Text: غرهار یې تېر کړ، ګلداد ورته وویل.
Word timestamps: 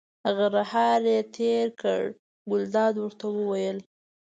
غرهار 0.35 1.01
یې 1.13 1.19
تېر 1.35 1.67
کړ، 1.81 2.01
ګلداد 2.49 2.93
ورته 2.99 3.25
وویل. 3.31 3.77